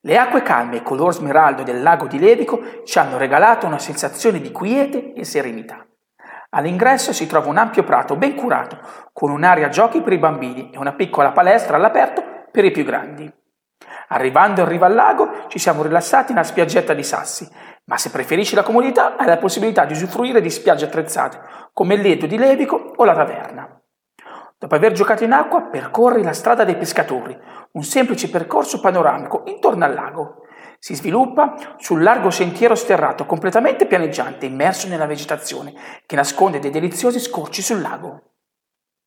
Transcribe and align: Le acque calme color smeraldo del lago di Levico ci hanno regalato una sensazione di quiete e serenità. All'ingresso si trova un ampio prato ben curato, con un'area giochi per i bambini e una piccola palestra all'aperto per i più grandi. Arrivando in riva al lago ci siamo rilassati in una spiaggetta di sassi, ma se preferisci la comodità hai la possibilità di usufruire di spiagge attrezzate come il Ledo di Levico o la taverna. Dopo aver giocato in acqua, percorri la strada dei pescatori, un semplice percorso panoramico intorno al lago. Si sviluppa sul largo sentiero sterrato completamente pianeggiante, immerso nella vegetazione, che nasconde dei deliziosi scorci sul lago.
Le 0.00 0.16
acque 0.16 0.42
calme 0.42 0.82
color 0.82 1.12
smeraldo 1.12 1.64
del 1.64 1.82
lago 1.82 2.06
di 2.06 2.20
Levico 2.20 2.82
ci 2.84 3.00
hanno 3.00 3.18
regalato 3.18 3.66
una 3.66 3.80
sensazione 3.80 4.40
di 4.40 4.52
quiete 4.52 5.12
e 5.12 5.24
serenità. 5.24 5.84
All'ingresso 6.50 7.12
si 7.12 7.26
trova 7.26 7.48
un 7.48 7.56
ampio 7.56 7.82
prato 7.82 8.14
ben 8.14 8.36
curato, 8.36 8.78
con 9.12 9.32
un'area 9.32 9.68
giochi 9.68 10.00
per 10.00 10.12
i 10.12 10.18
bambini 10.18 10.70
e 10.70 10.78
una 10.78 10.94
piccola 10.94 11.32
palestra 11.32 11.76
all'aperto 11.76 12.22
per 12.52 12.64
i 12.64 12.70
più 12.70 12.84
grandi. 12.84 13.28
Arrivando 14.10 14.60
in 14.60 14.68
riva 14.68 14.86
al 14.86 14.94
lago 14.94 15.46
ci 15.48 15.58
siamo 15.58 15.82
rilassati 15.82 16.30
in 16.30 16.38
una 16.38 16.46
spiaggetta 16.46 16.94
di 16.94 17.02
sassi, 17.02 17.50
ma 17.86 17.98
se 17.98 18.10
preferisci 18.10 18.54
la 18.54 18.62
comodità 18.62 19.16
hai 19.16 19.26
la 19.26 19.36
possibilità 19.36 19.84
di 19.84 19.94
usufruire 19.94 20.40
di 20.40 20.48
spiagge 20.48 20.84
attrezzate 20.84 21.40
come 21.72 21.94
il 21.94 22.02
Ledo 22.02 22.26
di 22.26 22.38
Levico 22.38 22.92
o 22.94 23.04
la 23.04 23.14
taverna. 23.14 23.77
Dopo 24.60 24.74
aver 24.74 24.90
giocato 24.90 25.22
in 25.22 25.30
acqua, 25.30 25.62
percorri 25.62 26.24
la 26.24 26.32
strada 26.32 26.64
dei 26.64 26.76
pescatori, 26.76 27.38
un 27.72 27.84
semplice 27.84 28.28
percorso 28.28 28.80
panoramico 28.80 29.44
intorno 29.46 29.84
al 29.84 29.94
lago. 29.94 30.42
Si 30.80 30.96
sviluppa 30.96 31.76
sul 31.76 32.02
largo 32.02 32.30
sentiero 32.30 32.74
sterrato 32.74 33.24
completamente 33.24 33.86
pianeggiante, 33.86 34.46
immerso 34.46 34.88
nella 34.88 35.06
vegetazione, 35.06 35.74
che 36.04 36.16
nasconde 36.16 36.58
dei 36.58 36.72
deliziosi 36.72 37.20
scorci 37.20 37.62
sul 37.62 37.80
lago. 37.80 38.27